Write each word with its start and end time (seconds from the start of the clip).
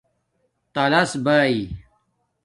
تالس 0.73 1.11
بائئ 1.25 1.57